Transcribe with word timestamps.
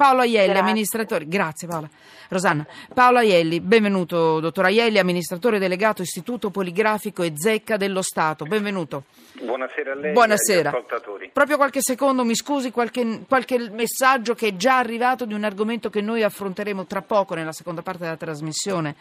Paolo 0.00 0.22
Aielli, 0.22 0.46
grazie. 0.46 0.62
amministratore. 0.62 1.28
Grazie 1.28 1.68
Paola. 1.68 1.90
Rosanna. 2.28 2.66
Paolo 2.94 3.18
Aielli, 3.18 3.60
benvenuto, 3.60 4.40
dottor 4.40 4.64
Aielli, 4.64 4.98
amministratore 4.98 5.58
delegato 5.58 6.00
Istituto 6.00 6.48
Poligrafico 6.48 7.22
e 7.22 7.32
Zecca 7.36 7.76
dello 7.76 8.00
Stato. 8.00 8.46
Benvenuto. 8.46 9.04
Buonasera 9.42 9.92
a 9.92 9.94
lei 9.96 10.12
Buonasera. 10.12 10.70
agli 10.70 10.76
ascoltatori. 10.76 11.30
Proprio 11.32 11.56
qualche 11.58 11.80
secondo, 11.82 12.24
mi 12.24 12.34
scusi, 12.34 12.70
qualche, 12.70 13.24
qualche 13.28 13.68
messaggio 13.70 14.34
che 14.34 14.48
è 14.48 14.56
già 14.56 14.78
arrivato 14.78 15.26
di 15.26 15.34
un 15.34 15.44
argomento 15.44 15.90
che 15.90 16.00
noi 16.00 16.22
affronteremo 16.22 16.86
tra 16.86 17.02
poco 17.02 17.34
nella 17.34 17.52
seconda 17.52 17.82
parte 17.82 18.04
della 18.04 18.16
trasmissione. 18.16 18.94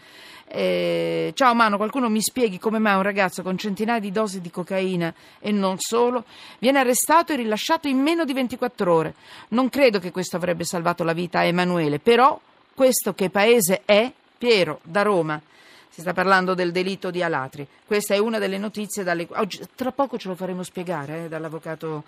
Eh, 0.52 1.31
ciao 1.36 1.54
Mano, 1.54 1.77
qualcuno 1.77 2.09
mi 2.09 2.21
spieghi 2.21 2.57
come 2.57 2.79
mai 2.79 2.95
un 2.95 3.04
ragazzo 3.04 3.43
con 3.43 3.55
centinaia 3.55 4.00
di 4.00 4.11
dosi 4.11 4.41
di 4.41 4.50
cocaina 4.50 5.13
e 5.39 5.52
non 5.52 5.75
solo 5.77 6.23
viene 6.57 6.79
arrestato 6.79 7.34
e 7.34 7.36
rilasciato 7.36 7.88
in 7.88 8.00
meno 8.00 8.25
di 8.25 8.34
24 8.34 8.91
ore. 8.91 9.13
Non 9.50 9.70
credo 9.70 10.00
che 10.00 10.11
questo 10.11 10.38
avrebbe 10.38 10.63
salvato 10.63 10.88
la 11.03 11.13
vita 11.13 11.39
a 11.39 11.43
Emanuele, 11.43 11.99
però 11.99 12.39
questo 12.73 13.13
che 13.13 13.30
paese 13.30 13.81
è? 13.85 14.11
Piero, 14.38 14.80
da 14.84 15.02
Roma. 15.02 15.41
Si 15.89 16.02
sta 16.02 16.13
parlando 16.13 16.53
del 16.53 16.71
delitto 16.71 17.11
di 17.11 17.21
Alatri. 17.21 17.67
Questa 17.85 18.13
è 18.13 18.17
una 18.20 18.38
delle 18.38 18.57
notizie 18.57 19.03
dalle 19.03 19.27
oggi, 19.31 19.59
tra 19.75 19.91
poco 19.91 20.17
ce 20.17 20.27
lo 20.30 20.35
faremo 20.35 20.63
spiegare 20.63 21.25
eh, 21.25 21.27
dall'avvocato 21.27 22.03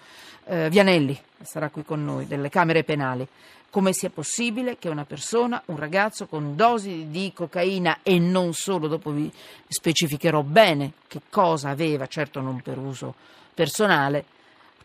eh, 0.45 0.70
Vianelli, 0.70 1.20
sarà 1.41 1.70
qui 1.70 1.84
con 1.84 2.05
noi, 2.05 2.27
delle 2.27 2.49
Camere 2.49 2.84
Penali 2.84 3.27
come 3.72 3.94
sia 3.94 4.09
possibile 4.09 4.77
che 4.77 4.89
una 4.89 5.05
persona, 5.05 5.61
un 5.67 5.77
ragazzo 5.77 6.27
con 6.27 6.58
dosi 6.58 7.08
di 7.09 7.31
cocaina 7.34 8.00
e 8.03 8.20
non 8.20 8.53
solo, 8.53 8.89
dopo 8.89 9.11
vi 9.11 9.31
specificherò 9.66 10.41
bene 10.41 10.91
che 11.08 11.22
cosa 11.30 11.70
aveva, 11.70 12.05
certo 12.05 12.41
non 12.41 12.61
per 12.61 12.77
uso 12.77 13.16
personale, 13.53 14.25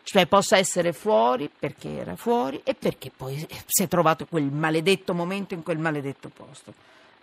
cioè 0.09 0.25
possa 0.25 0.55
essere 0.55 0.93
fuori 0.93 1.49
perché 1.59 1.97
era 1.97 2.15
fuori 2.15 2.61
e 2.63 2.73
perché 2.75 3.11
poi 3.15 3.45
si 3.65 3.83
è 3.83 3.89
trovato 3.89 4.25
quel 4.25 4.45
maledetto 4.45 5.13
momento 5.13 5.53
in 5.53 5.63
quel 5.63 5.79
maledetto 5.79 6.29
posto. 6.33 6.73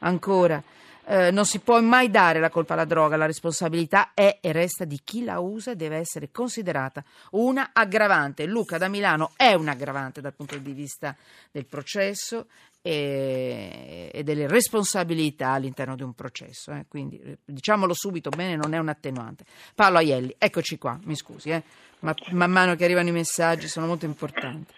Ancora, 0.01 0.63
eh, 1.07 1.31
non 1.31 1.45
si 1.45 1.59
può 1.61 1.81
mai 1.81 2.11
dare 2.11 2.41
la 2.41 2.51
colpa 2.51 2.75
alla 2.75 2.85
droga, 2.85 3.17
la 3.17 3.27
responsabilità 3.27 4.13
è 4.15 4.39
e 4.41 4.53
resta 4.53 4.85
di 4.85 5.01
chi 5.05 5.25
la 5.25 5.39
usa 5.39 5.73
e 5.73 5.77
deve 5.77 5.97
essere 5.97 6.31
considerata 6.31 7.05
una 7.33 7.71
aggravante. 7.73 8.47
Luca 8.47 8.79
da 8.79 8.89
Milano 8.89 9.33
è 9.37 9.53
un 9.53 9.69
aggravante 9.69 10.21
dal 10.21 10.35
punto 10.35 10.57
di 10.57 10.73
vista 10.73 11.15
del 11.51 11.67
processo 11.67 12.47
e, 12.81 14.11
e 14.13 14.23
delle 14.23 14.47
responsabilità 14.47 15.51
all'interno 15.51 15.97
di 15.97 16.03
un 16.03 16.15
processo. 16.15 16.73
Eh. 16.73 16.85
Quindi 16.89 17.21
diciamolo 17.45 17.95
subito 17.95 18.31
bene, 18.31 18.57
non 18.57 18.75
è 18.75 18.79
un 18.79 18.89
attenuante. 18.89 19.45
Paolo 19.75 19.99
Aielli, 19.99 20.35
eccoci 20.39 20.79
qua, 20.79 20.99
mi 21.05 21.17
scusi, 21.17 21.51
eh. 21.51 21.63
ma 22.01 22.15
man 22.33 22.51
mano 22.51 22.75
che 22.77 22.85
arrivano 22.85 23.09
i 23.09 23.13
messaggi 23.13 23.69
sono 23.69 23.87
molto 23.87 24.05
importanti. 24.05 24.73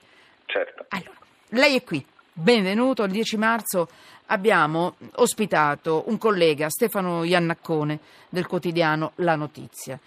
Certo. 0.47 0.87
Allora, 0.89 1.19
lei 1.51 1.77
è 1.77 1.83
qui. 1.83 2.07
Benvenuto, 2.39 3.03
il 3.03 3.13
10 3.13 3.39
marzo 3.39 3.89
abbiamo 4.27 4.97
ospitato 5.15 6.05
un 6.09 6.19
collega, 6.19 6.69
Stefano 6.69 7.25
Iannaccone, 7.25 7.99
del 8.29 8.47
quotidiano 8.47 9.13
La 9.17 9.37
Notizia. 9.37 9.99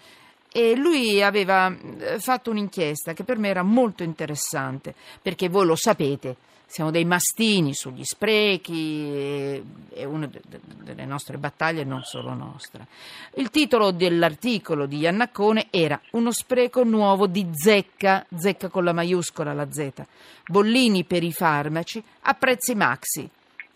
E 0.52 0.74
lui 0.74 1.22
aveva 1.22 1.74
eh, 1.98 2.18
fatto 2.18 2.50
un'inchiesta 2.50 3.12
che 3.12 3.24
per 3.24 3.38
me 3.38 3.48
era 3.48 3.62
molto 3.62 4.02
interessante, 4.02 4.94
perché 5.22 5.48
voi 5.48 5.66
lo 5.66 5.76
sapete, 5.76 6.36
siamo 6.70 6.92
dei 6.92 7.04
mastini 7.04 7.74
sugli 7.74 8.04
sprechi, 8.04 9.60
è 9.92 10.04
una 10.04 10.30
delle 10.62 11.04
nostre 11.04 11.36
battaglie, 11.36 11.82
non 11.82 12.02
solo 12.04 12.32
nostra. 12.32 12.86
Il 13.34 13.50
titolo 13.50 13.90
dell'articolo 13.90 14.86
di 14.86 14.98
Iannaccone 14.98 15.66
era 15.70 16.00
Uno 16.12 16.30
spreco 16.30 16.84
nuovo 16.84 17.26
di 17.26 17.44
zecca, 17.52 18.24
zecca 18.36 18.68
con 18.68 18.84
la 18.84 18.92
maiuscola, 18.92 19.52
la 19.52 19.66
Z, 19.68 19.90
bollini 20.46 21.02
per 21.02 21.24
i 21.24 21.32
farmaci 21.32 22.00
a 22.20 22.34
prezzi 22.34 22.76
maxi. 22.76 23.28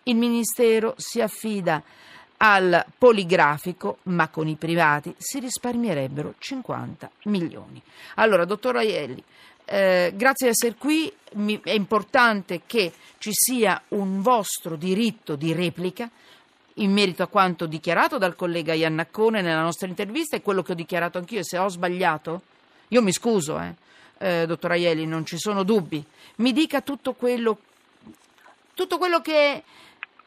Il 0.05 0.15
Ministero 0.15 0.95
si 0.97 1.21
affida 1.21 1.83
al 2.47 2.85
poligrafico, 2.99 3.99
ma 4.05 4.29
con 4.29 4.49
i 4.49 4.57
privati 4.57 5.15
si 5.17 5.39
risparmierebbero 5.39 6.35
50 6.39 7.11
milioni. 7.25 7.81
Allora, 8.17 8.45
dottor 8.45 8.77
Aielli, 8.77 9.25
eh, 9.65 10.13
grazie 10.15 10.49
di 10.49 10.53
essere 10.53 10.75
qui, 10.77 11.11
mi, 11.37 11.59
è 11.65 11.71
importante 11.71 12.61
che 12.67 12.93
ci 13.17 13.31
sia 13.33 13.81
un 13.89 14.21
vostro 14.21 14.77
diritto 14.77 15.37
di 15.37 15.55
replica 15.55 16.11
in 16.75 16.93
merito 16.93 17.23
a 17.23 17.29
quanto 17.29 17.65
dichiarato 17.65 18.19
dal 18.19 18.37
collega 18.37 18.75
Iannaccone 18.75 19.41
nella 19.41 19.63
nostra 19.63 19.89
intervista 19.89 20.37
e 20.37 20.43
quello 20.43 20.63
che 20.63 20.73
ho 20.73 20.75
dichiarato 20.77 21.17
anch'io. 21.17 21.43
Se 21.43 21.57
ho 21.57 21.69
sbagliato, 21.69 22.43
io 22.89 23.01
mi 23.01 23.13
scuso, 23.13 23.59
eh. 23.59 23.75
Eh, 24.19 24.45
dottor 24.47 24.73
Aielli, 24.73 25.07
non 25.07 25.25
ci 25.25 25.39
sono 25.39 25.63
dubbi. 25.63 26.05
Mi 26.37 26.53
dica 26.53 26.83
tutto 26.83 27.15
quello, 27.15 27.59
tutto 28.75 28.99
quello 28.99 29.23
che 29.23 29.63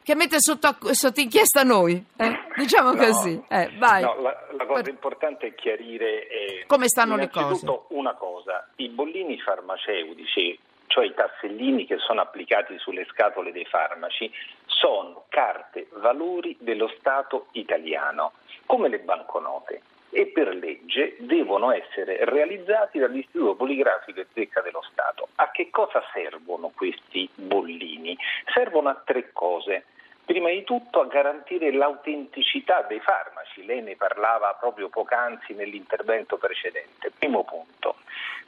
che 0.08 0.16
mette 0.16 0.38
sotto, 0.40 0.78
sotto 0.94 1.20
inchiesta 1.20 1.64
noi. 1.64 2.02
Eh? 2.16 2.40
Diciamo 2.56 2.94
no, 2.94 2.98
così. 2.98 3.44
Eh, 3.50 3.72
no, 3.74 4.22
la, 4.22 4.48
la, 4.52 4.66
cosa 4.66 4.90
importante 4.90 5.48
è 5.48 5.54
chiarire 5.54 6.30
eh, 6.30 6.64
come 6.66 6.88
stanno 6.88 7.18
le 7.18 7.30
cose. 7.30 7.66
una 7.90 8.14
cosa, 8.14 8.70
i 8.78 8.88
bollini 8.88 9.38
farmaceutici, 9.38 10.58
cioè 10.88 11.08
i 11.08 11.14
tassellini 11.14 11.86
che 11.86 11.98
sono 11.98 12.22
applicati 12.22 12.78
sulle 12.78 13.04
scatole 13.10 13.52
dei 13.52 13.66
farmaci, 13.66 14.32
sono 14.66 15.26
carte 15.28 15.88
valori 16.00 16.56
dello 16.58 16.88
Stato 16.98 17.48
italiano, 17.52 18.32
come 18.66 18.88
le 18.88 19.00
banconote 19.00 19.82
e 20.10 20.28
per 20.28 20.56
legge 20.56 21.18
devono 21.20 21.72
essere 21.72 22.24
realizzati 22.24 22.98
dall'Istituto 22.98 23.56
Poligrafico 23.56 24.22
e 24.22 24.28
Zecca 24.34 24.62
dello 24.62 24.82
Stato. 24.90 25.28
A 25.36 25.52
che 25.52 25.70
cosa 25.70 26.02
servono 26.14 26.72
questi 26.74 27.30
bollini? 27.36 28.18
Servono 28.54 28.88
a 28.88 29.02
tre 29.04 29.32
cose. 29.34 29.84
Prima 30.28 30.50
di 30.50 30.66
tutto 30.66 31.00
a 31.00 31.06
garantire 31.06 31.72
l'autenticità 31.72 32.82
dei 32.82 33.00
farmaci, 33.00 33.66
lei 33.66 33.82
ne 33.82 33.96
parlava 33.96 34.58
proprio 34.60 34.90
poc'anzi 34.90 35.54
nell'intervento 35.54 36.36
precedente. 36.36 37.14
Primo 37.18 37.46
punto. 37.46 37.96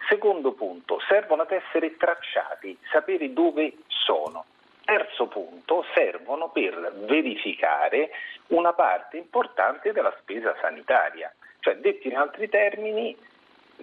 Secondo 0.10 0.52
punto, 0.52 1.00
servono 1.08 1.44
ad 1.44 1.52
essere 1.52 1.96
tracciati, 1.96 2.78
sapere 2.92 3.32
dove 3.32 3.78
sono. 3.88 4.44
Terzo 4.84 5.28
punto, 5.28 5.86
servono 5.94 6.50
per 6.50 6.96
verificare 7.06 8.10
una 8.48 8.74
parte 8.74 9.16
importante 9.16 9.94
della 9.94 10.14
spesa 10.20 10.54
sanitaria. 10.60 11.34
Cioè, 11.62 11.78
detti 11.78 12.10
in 12.10 12.18
altri 12.18 12.50
termini, 12.50 13.16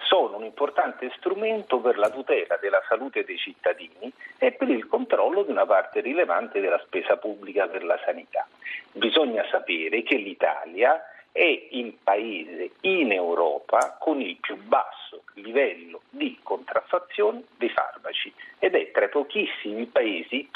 sono 0.00 0.36
un 0.36 0.44
importante 0.44 1.10
strumento 1.16 1.78
per 1.80 1.98
la 1.98 2.10
tutela 2.10 2.56
della 2.60 2.82
salute 2.88 3.24
dei 3.24 3.38
cittadini 3.38 4.12
e 4.38 4.52
per 4.52 4.68
il 4.68 4.86
controllo 4.86 5.42
di 5.42 5.50
una 5.50 5.66
parte 5.66 6.00
rilevante 6.00 6.60
della 6.60 6.80
spesa 6.84 7.16
pubblica 7.16 7.66
per 7.66 7.84
la 7.84 7.98
sanità. 8.04 8.46
Bisogna 8.92 9.44
sapere 9.50 10.02
che 10.02 10.16
l'Italia 10.16 11.02
è 11.32 11.68
il 11.70 11.96
paese 12.02 12.70
in 12.82 13.12
Europa 13.12 13.96
con 14.00 14.20
il 14.20 14.36
più 14.36 14.56
basso 14.56 15.22
livello 15.34 16.00
di 16.08 16.38
contraffazione 16.42 17.42
dei 17.58 17.68
farmaci 17.68 18.32
ed 18.58 18.74
è 18.74 18.90
tra 18.90 19.04
i 19.04 19.10
pochissimi 19.10 19.84
paesi, 19.86 20.48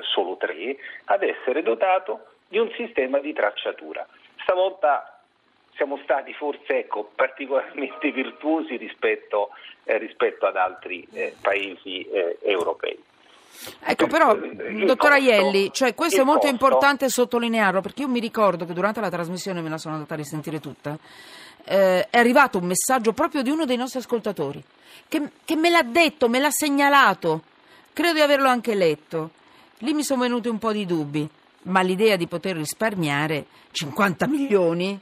solo 0.00 0.36
tre, 0.36 0.76
ad 1.04 1.22
essere 1.22 1.62
dotato 1.62 2.26
di 2.48 2.58
un 2.58 2.70
sistema 2.72 3.18
di 3.18 3.32
tracciatura. 3.32 4.06
Stavolta 4.42 5.23
siamo 5.76 5.98
stati 6.02 6.32
forse 6.32 6.78
ecco, 6.78 7.10
particolarmente 7.14 8.10
virtuosi 8.12 8.76
rispetto, 8.76 9.50
eh, 9.84 9.98
rispetto 9.98 10.46
ad 10.46 10.56
altri 10.56 11.06
eh, 11.12 11.34
paesi 11.40 12.02
eh, 12.02 12.38
europei. 12.42 12.98
Ecco, 13.86 14.08
però, 14.08 14.34
dottor 14.34 15.12
Aielli, 15.12 15.70
cioè, 15.72 15.94
questo 15.94 16.20
è 16.20 16.24
molto 16.24 16.48
costo. 16.48 16.52
importante 16.52 17.08
sottolinearlo, 17.08 17.80
perché 17.80 18.02
io 18.02 18.08
mi 18.08 18.18
ricordo 18.18 18.66
che 18.66 18.72
durante 18.72 19.00
la 19.00 19.08
trasmissione, 19.08 19.60
me 19.60 19.68
la 19.68 19.78
sono 19.78 19.94
andata 19.94 20.14
a 20.14 20.16
risentire 20.16 20.58
tutta, 20.58 20.98
eh, 21.64 22.08
è 22.10 22.18
arrivato 22.18 22.58
un 22.58 22.64
messaggio 22.64 23.12
proprio 23.12 23.42
di 23.42 23.50
uno 23.50 23.64
dei 23.64 23.76
nostri 23.76 24.00
ascoltatori, 24.00 24.62
che, 25.08 25.30
che 25.44 25.56
me 25.56 25.70
l'ha 25.70 25.84
detto, 25.84 26.28
me 26.28 26.40
l'ha 26.40 26.50
segnalato, 26.50 27.42
credo 27.92 28.14
di 28.14 28.20
averlo 28.20 28.48
anche 28.48 28.74
letto. 28.74 29.30
Lì 29.78 29.92
mi 29.92 30.02
sono 30.02 30.22
venuti 30.22 30.48
un 30.48 30.58
po' 30.58 30.72
di 30.72 30.84
dubbi, 30.84 31.28
ma 31.62 31.80
l'idea 31.80 32.16
di 32.16 32.26
poter 32.26 32.56
risparmiare 32.56 33.46
50 33.70 34.26
milioni 34.26 35.00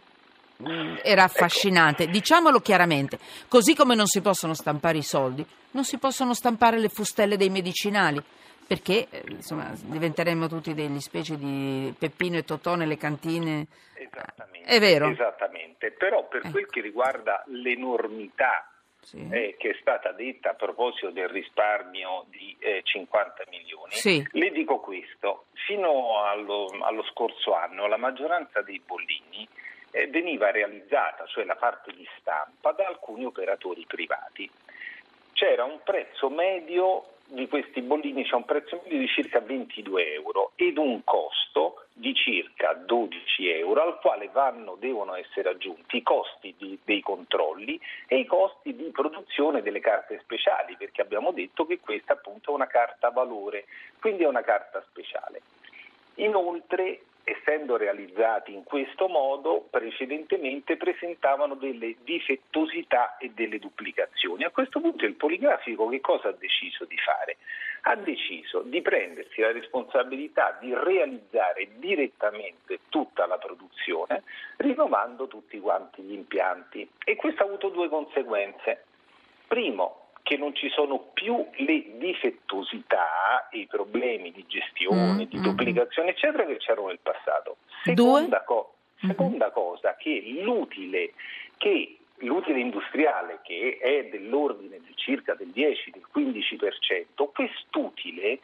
era 1.03 1.25
affascinante. 1.25 2.07
Diciamolo 2.07 2.61
chiaramente, 2.61 3.19
così 3.49 3.75
come 3.75 3.95
non 3.95 4.07
si 4.07 4.21
possono 4.21 4.55
stampare 4.55 4.99
i 4.99 5.03
soldi, 5.03 5.45
non 5.73 5.85
si 5.85 5.99
possono 5.99 6.35
stampare 6.35 6.79
le 6.79 6.89
fustelle 6.89 7.37
dei 7.37 7.51
medicinali, 7.51 8.23
perché 8.67 9.07
eh, 9.11 9.23
insomma, 9.29 9.73
diventeremmo 9.75 10.49
tutti 10.49 10.75
degli 10.75 11.01
specie 11.01 11.37
di 11.37 11.93
Peppino 11.99 12.37
e 12.37 12.45
Totò 12.45 12.75
nelle 12.75 12.97
cantine. 12.97 13.67
Esattamente. 13.95 14.69
È 14.69 14.81
vero. 14.81 15.09
Esattamente, 15.09 15.91
però 15.93 16.27
per 16.29 16.41
ecco. 16.41 16.51
quel 16.53 16.67
che 16.67 16.81
riguarda 16.81 17.43
l'enormità 17.47 18.67
sì. 19.03 19.29
eh, 19.31 19.57
che 19.59 19.71
è 19.71 19.77
stata 19.81 20.13
detta 20.13 20.51
a 20.51 20.55
proposito 20.55 21.11
del 21.11 21.29
risparmio 21.29 22.27
di 22.29 22.57
eh, 22.61 22.81
50 22.83 23.45
milioni, 23.51 23.93
sì. 23.93 24.27
le 24.33 24.51
dico 24.51 24.81
questo, 24.81 25.47
fino 25.67 26.23
allo, 26.25 26.67
allo 26.81 27.05
scorso 27.05 27.55
anno 27.55 27.87
la 27.87 27.97
maggioranza 27.97 28.63
dei 28.63 28.81
bollini 28.85 29.47
eh, 29.93 30.09
veniva 30.09 30.51
realizzata, 30.51 31.25
cioè 31.27 31.45
la 31.45 31.57
parte 31.57 31.93
di 31.93 32.07
stampa, 32.19 32.73
da 32.73 32.87
alcuni 32.87 33.25
operatori 33.25 33.85
privati. 33.87 34.51
C'era 35.33 35.65
un 35.65 35.79
prezzo 35.85 36.29
medio 36.29 37.07
di 37.33 37.49
questi 37.49 37.81
bollini 37.81 38.25
c'è 38.25 38.35
un 38.35 38.45
prezzo 38.45 38.81
medio 38.83 38.99
di 38.99 39.09
circa 39.09 39.41
22 39.41 40.13
euro 40.13 40.53
ed 40.55 40.77
un 40.77 41.03
costo 41.03 41.87
di 41.95 42.15
circa 42.15 42.75
12 42.75 43.49
euro 43.49 43.83
al 43.83 44.01
quale 44.01 44.29
vanno, 44.31 44.77
devono 44.79 45.15
essere 45.15 45.49
aggiunti 45.49 45.97
i 45.97 46.03
costi 46.03 46.55
di, 46.59 46.79
dei 46.85 47.01
controlli 47.01 47.81
e 48.07 48.19
i 48.19 48.27
costi 48.27 48.77
di 48.77 48.91
produzione 48.91 49.63
delle 49.63 49.81
carte 49.81 50.19
speciali 50.23 50.77
perché 50.77 51.01
abbiamo 51.01 51.33
detto 51.33 51.65
che 51.65 51.81
questa 51.81 52.13
appunto 52.13 52.51
è 52.51 52.55
una 52.55 52.67
carta 52.67 53.09
valore, 53.09 53.65
quindi 53.99 54.25
è 54.25 54.29
una 54.29 54.43
carta 54.43 54.83
speciale. 54.91 55.41
Inoltre 56.17 57.01
essendo 57.25 57.77
realizzati 57.77 58.53
in 58.53 58.65
questo 58.65 59.09
modo, 59.09 59.67
precedentemente 59.71 60.77
presentavano 60.77 61.55
delle 61.55 61.97
difettosità 62.03 63.17
e 63.19 63.31
delle 63.35 63.59
duplicazioni. 63.59 64.45
A 64.45 64.51
questo 64.51 64.81
punto 64.81 65.05
il 65.05 65.15
poligrafico 65.15 65.89
che 65.89 66.01
cosa 66.01 66.29
ha 66.29 66.33
deciso 66.33 66.85
di 66.85 66.97
fare? 66.99 67.37
Ha 67.83 67.97
deciso 67.97 68.63
di 68.63 68.81
prendersi 68.81 69.41
la 69.41 69.53
responsabilità 69.53 70.57
di 70.61 70.73
realizzare 70.75 71.69
direttamente 71.77 72.81
tutta 72.89 73.27
la 73.27 73.39
produzione, 73.39 74.23
rinnovando 74.57 75.27
tutti 75.27 75.59
quanti 75.59 76.03
gli 76.03 76.13
impianti. 76.13 76.89
E 77.05 77.17
questo 77.17 77.43
ha 77.43 77.47
avuto 77.47 77.69
due 77.69 77.89
conseguenze. 77.89 78.85
Primo, 79.49 80.02
che 80.23 80.37
non 80.37 80.55
ci 80.55 80.69
sono 80.71 81.11
più 81.13 81.45
le 81.57 81.99
difettosità 81.99 83.49
i 83.53 83.67
problemi 83.67 84.31
di 84.31 84.45
gestione, 84.47 85.25
mm, 85.25 85.29
di 85.29 85.39
mm. 85.39 85.43
duplicazione, 85.43 86.11
eccetera, 86.11 86.47
che 86.47 86.57
c'erano 86.59 86.87
nel 86.89 87.01
passato. 87.03 87.57
Seconda, 87.83 88.43
co- 88.45 88.75
mm-hmm. 89.05 89.13
seconda 89.13 89.45
mm-hmm. 89.47 89.55
cosa, 89.55 89.97
che 89.97 90.23
l'utile, 90.43 91.13
che 91.57 91.97
l'utile 92.19 92.61
industriale, 92.61 93.41
che 93.43 93.79
è 93.81 94.09
dell'ordine 94.11 94.79
di 94.79 94.93
circa 94.95 95.35
del 95.35 95.49
10, 95.49 95.91
del 95.91 96.07
15%, 96.15 97.29
quest'utile 97.33 98.39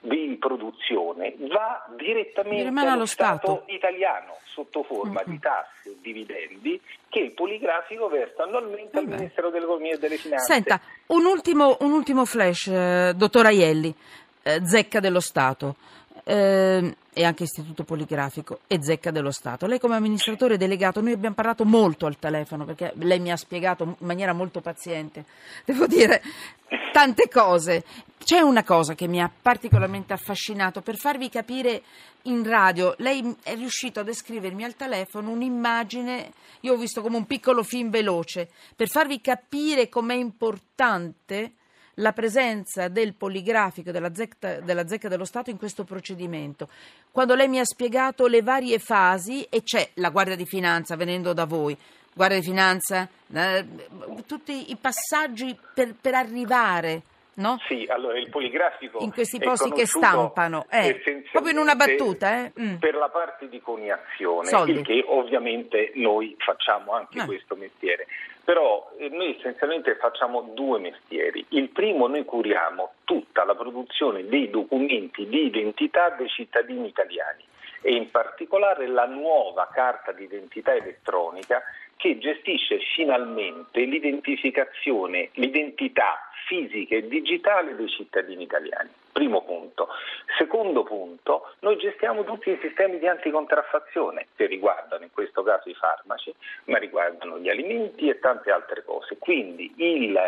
di 0.00 0.36
produzione 0.40 1.34
va 1.38 1.86
direttamente 1.96 2.68
allo 2.86 3.04
Stato, 3.06 3.46
Stato, 3.46 3.64
italiano 3.66 4.38
sotto 4.44 4.82
forma 4.82 5.20
mm-hmm. 5.20 5.30
di 5.30 5.38
tasse 5.38 5.79
dividendi 6.00 6.80
che 7.08 7.20
il 7.20 7.32
poligrafico 7.32 8.08
versa 8.08 8.44
annualmente 8.44 8.98
al 8.98 9.06
Ministero 9.06 9.50
dell'Economia 9.50 9.94
e 9.94 9.98
delle 9.98 10.16
Finanze. 10.16 10.52
Senta, 10.52 10.80
un 11.06 11.24
ultimo, 11.24 11.76
un 11.80 11.92
ultimo 11.92 12.24
flash, 12.24 12.68
eh, 12.68 13.12
dottor 13.16 13.46
Aielli, 13.46 13.94
eh, 14.42 14.60
zecca 14.64 15.00
dello 15.00 15.20
Stato. 15.20 15.76
Eh, 16.22 16.94
e 17.12 17.24
anche 17.24 17.42
Istituto 17.42 17.82
Poligrafico 17.82 18.60
e 18.66 18.82
Zecca 18.82 19.10
dello 19.10 19.32
Stato. 19.32 19.66
Lei 19.66 19.80
come 19.80 19.96
amministratore 19.96 20.56
delegato, 20.56 21.00
noi 21.00 21.12
abbiamo 21.12 21.34
parlato 21.34 21.64
molto 21.64 22.06
al 22.06 22.18
telefono 22.18 22.64
perché 22.64 22.92
lei 22.96 23.18
mi 23.18 23.32
ha 23.32 23.36
spiegato 23.36 23.84
in 23.84 23.94
maniera 23.98 24.32
molto 24.32 24.60
paziente, 24.60 25.24
devo 25.64 25.86
dire, 25.86 26.22
tante 26.90 27.28
cose. 27.28 27.84
C'è 28.22 28.40
una 28.40 28.64
cosa 28.64 28.94
che 28.94 29.08
mi 29.08 29.20
ha 29.20 29.30
particolarmente 29.30 30.12
affascinato 30.12 30.82
per 30.82 30.96
farvi 30.96 31.28
capire 31.28 31.82
in 32.24 32.46
radio, 32.46 32.94
lei 32.98 33.34
è 33.42 33.54
riuscito 33.54 34.00
a 34.00 34.02
descrivermi 34.02 34.62
al 34.62 34.76
telefono 34.76 35.30
un'immagine, 35.30 36.32
io 36.60 36.74
ho 36.74 36.76
visto 36.76 37.00
come 37.00 37.16
un 37.16 37.26
piccolo 37.26 37.62
film 37.62 37.88
veloce, 37.88 38.50
per 38.76 38.88
farvi 38.88 39.22
capire 39.22 39.88
com'è 39.88 40.14
importante 40.14 41.52
la 41.94 42.12
presenza 42.12 42.88
del 42.88 43.14
poligrafico 43.14 43.90
della 43.90 44.14
zecca, 44.14 44.60
della 44.60 44.86
zecca 44.86 45.08
dello 45.08 45.24
Stato 45.24 45.50
in 45.50 45.56
questo 45.56 45.84
procedimento. 45.84 46.68
Quando 47.10 47.34
lei 47.34 47.48
mi 47.48 47.58
ha 47.58 47.64
spiegato 47.64 48.26
le 48.26 48.42
varie 48.42 48.78
fasi 48.78 49.44
e 49.44 49.62
c'è 49.62 49.90
la 49.94 50.10
Guardia 50.10 50.36
di 50.36 50.46
Finanza 50.46 50.96
venendo 50.96 51.32
da 51.32 51.46
voi, 51.46 51.76
Guardia 52.20 52.40
di 52.40 52.44
Finanza, 52.44 53.08
eh, 53.34 53.64
tutti 54.26 54.70
i 54.70 54.76
passaggi 54.76 55.56
per, 55.72 55.94
per 55.98 56.12
arrivare 56.12 57.00
No? 57.32 57.58
Sì, 57.66 57.86
allora 57.88 58.18
il 58.18 58.28
poligrafico 58.28 58.98
in 59.00 59.12
questi 59.12 59.38
posti 59.38 59.70
che 59.70 59.86
stampano, 59.86 60.66
eh, 60.68 61.00
proprio 61.32 61.52
in 61.52 61.58
una 61.58 61.74
battuta, 61.74 62.44
eh? 62.44 62.52
mm. 62.60 62.74
per 62.74 62.94
la 62.96 63.08
parte 63.08 63.48
di 63.48 63.62
coniazione, 63.62 64.48
Soldi. 64.48 64.72
il 64.72 64.82
che 64.82 65.02
ovviamente 65.06 65.92
noi 65.94 66.36
facciamo 66.38 66.92
anche 66.92 67.20
eh. 67.20 67.24
questo 67.24 67.56
mestiere. 67.56 68.06
Però 68.44 68.92
eh, 68.98 69.08
noi 69.08 69.36
essenzialmente 69.38 69.94
facciamo 69.94 70.50
due 70.54 70.80
mestieri. 70.80 71.46
Il 71.50 71.70
primo 71.70 72.08
noi 72.08 72.26
curiamo 72.26 72.92
tutta 73.04 73.44
la 73.46 73.54
produzione 73.54 74.26
dei 74.26 74.50
documenti 74.50 75.26
di 75.26 75.46
identità 75.46 76.10
dei 76.10 76.28
cittadini 76.28 76.88
italiani 76.88 77.44
e 77.82 77.92
in 77.94 78.10
particolare 78.10 78.86
la 78.86 79.06
nuova 79.06 79.68
carta 79.72 80.12
d'identità 80.12 80.74
elettronica 80.74 81.62
che 81.96 82.18
gestisce 82.18 82.78
finalmente 82.94 83.84
l'identificazione, 83.84 85.28
l'identità 85.34 86.30
fisica 86.46 86.96
e 86.96 87.06
digitale 87.06 87.76
dei 87.76 87.88
cittadini 87.88 88.42
italiani. 88.42 88.88
Primo 89.12 89.42
punto. 89.42 89.88
Secondo 90.38 90.82
punto, 90.82 91.52
noi 91.60 91.76
gestiamo 91.76 92.24
tutti 92.24 92.50
i 92.50 92.58
sistemi 92.62 92.98
di 92.98 93.06
anticontraffazione 93.06 94.28
che 94.34 94.46
riguardano 94.46 95.04
in 95.04 95.10
questo 95.12 95.42
caso 95.42 95.68
i 95.68 95.74
farmaci, 95.74 96.34
ma 96.64 96.78
riguardano 96.78 97.38
gli 97.38 97.50
alimenti 97.50 98.08
e 98.08 98.18
tante 98.18 98.50
altre 98.50 98.82
cose. 98.82 99.16
Quindi 99.18 99.72
il 99.76 100.18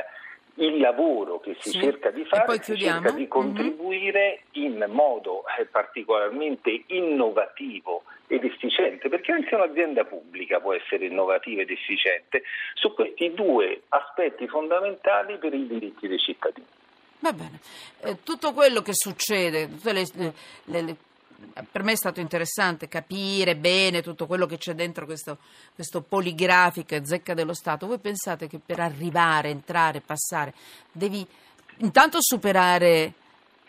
il 0.56 0.78
lavoro 0.78 1.40
che 1.40 1.56
si 1.60 1.70
sì. 1.70 1.81
cerca 1.81 2.10
di 2.10 2.25
fare 2.25 2.62
si 2.62 2.76
cerca 2.76 3.10
di 3.10 3.22
mhm. 3.22 3.28
contribuire 3.28 4.43
mm-hmm. 4.56 4.66
in 4.66 4.84
modo 4.90 5.44
eh, 5.58 5.64
particolarmente 5.64 6.84
innovativo 6.87 8.02
ed 8.26 8.44
efficiente, 8.44 9.08
perché 9.08 9.32
anche 9.32 9.54
un'azienda 9.54 10.04
pubblica 10.04 10.58
può 10.60 10.72
essere 10.72 11.06
innovativa 11.06 11.62
ed 11.62 11.70
efficiente 11.70 12.43
su 12.75 12.94
questi 12.94 13.32
due 13.34 13.82
aspetti 13.88 14.46
fondamentali 14.49 15.37
per 15.37 15.52
i 15.52 15.66
diritti 15.66 16.08
dei 16.08 16.19
cittadini. 16.19 16.66
Va 17.19 17.32
bene, 17.32 17.60
eh, 18.00 18.16
tutto 18.22 18.52
quello 18.52 18.81
che 18.81 18.94
succede, 18.94 19.69
tutte 19.69 19.93
le, 19.93 20.05
le, 20.14 20.82
le 20.82 20.96
per 21.71 21.83
me 21.83 21.93
è 21.93 21.97
stato 21.97 22.21
interessante 22.21 22.89
capire 22.89 23.56
bene 23.56 24.03
tutto 24.03 24.27
quello 24.27 24.47
che 24.47 24.59
c'è 24.59 24.75
dentro 24.75 25.06
questo, 25.06 25.39
questo 25.75 26.00
poligrafico 26.00 26.94
e 26.94 27.05
zecca 27.05 27.35
dello 27.35 27.55
Stato. 27.55 27.87
Voi 27.87 27.99
pensate 27.99 28.49
che 28.49 28.59
per 28.65 28.81
arrivare, 28.81 29.50
entrare, 29.50 30.00
passare, 30.00 30.55
devi 30.91 31.27
intanto 31.79 32.19
superare 32.21 33.12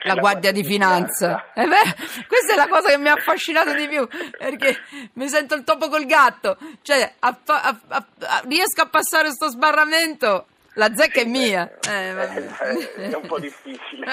la, 0.04 0.14
la 0.14 0.20
Guardia 0.20 0.52
di 0.52 0.64
Finanza. 0.64 1.46
finanza. 1.54 1.54
Eh 1.54 2.26
questa 2.28 2.54
è 2.54 2.56
la 2.56 2.68
cosa 2.68 2.90
che 2.90 2.98
mi 2.98 3.10
ha 3.10 3.14
affascinato 3.14 3.74
di 3.74 3.88
più, 3.88 4.08
perché 4.38 4.78
mi 5.14 5.28
sento 5.30 5.56
il 5.56 5.64
topo 5.64 5.90
col 5.90 6.06
gatto. 6.06 6.58
Cioè, 6.82 7.14
a, 7.20 7.38
a, 7.46 7.80
a, 7.88 8.06
riesco 8.46 8.82
a 8.82 8.88
passare 8.88 9.28
questo 9.28 9.50
sbarramento 9.50 10.48
la 10.76 10.92
zecca 10.96 11.22
è 11.22 11.26
mia. 11.26 11.72
Eh, 11.88 11.92
eh 11.92 13.10
è 13.10 13.16
un 13.16 13.28
po' 13.28 13.40
difficile. 13.40 14.06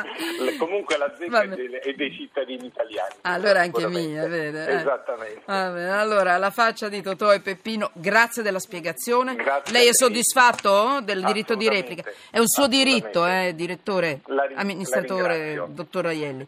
Comunque 0.58 0.96
la 0.96 1.14
zecca 1.18 1.42
è 1.42 1.48
dei, 1.48 1.70
è 1.70 1.92
dei, 1.92 2.12
cittadini 2.14 2.66
italiani. 2.66 3.14
Allora 3.22 3.60
anche 3.60 3.86
mia, 3.88 4.26
vede? 4.26 4.66
Eh. 4.66 4.74
Esattamente. 4.76 5.42
Allora, 5.46 6.34
alla 6.34 6.50
faccia 6.50 6.88
di 6.88 7.02
Totò 7.02 7.32
e 7.34 7.40
Peppino, 7.40 7.90
grazie 7.92 8.42
della 8.42 8.58
spiegazione. 8.58 9.34
Grazie 9.34 9.72
lei 9.72 9.88
è 9.88 9.94
soddisfatto 9.94 11.00
del 11.02 11.22
diritto 11.22 11.54
di 11.54 11.68
replica? 11.68 12.10
È 12.30 12.38
un 12.38 12.48
suo 12.48 12.68
diritto, 12.68 13.26
eh, 13.26 13.52
direttore, 13.54 14.20
la, 14.26 14.48
amministratore, 14.54 15.62
dottor 15.68 16.06
Aielli. 16.06 16.46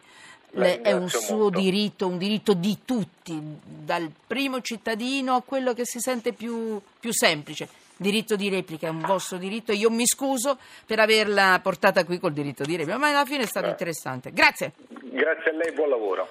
Le, 0.52 0.81
è 0.81 0.93
un 0.93 1.09
suo 1.09 1.37
molto. 1.37 1.61
diritto, 1.61 2.09
un 2.09 2.19
diritto 2.19 2.55
di 2.55 2.79
tutti, 2.85 3.38
dal 3.62 4.11
primo 4.26 4.61
cittadino 4.62 5.37
a 5.37 5.43
quello 5.43 5.75
che 5.75 5.85
si 5.85 6.00
sente 6.00 6.33
più, 6.33 6.81
più 6.99 7.12
semplice 7.12 7.69
diritto 8.00 8.35
di 8.35 8.49
replica 8.49 8.87
è 8.87 8.90
un 8.90 9.00
vostro 9.00 9.37
diritto. 9.37 9.73
Io 9.73 9.90
mi 9.90 10.07
scuso 10.07 10.57
per 10.87 10.99
averla 10.99 11.61
portata 11.62 12.04
qui 12.04 12.19
col 12.19 12.33
diritto 12.33 12.64
di 12.64 12.76
replica, 12.76 12.97
ma 12.99 13.09
alla 13.09 13.26
fine 13.26 13.42
è 13.42 13.47
stato 13.47 13.66
Beh. 13.66 13.73
interessante. 13.73 14.33
Grazie. 14.33 14.73
Grazie 14.88 15.50
a 15.50 15.54
lei, 15.54 15.73
buon 15.73 15.90
lavoro. 15.90 16.26